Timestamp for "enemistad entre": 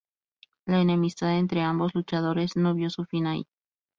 0.81-1.61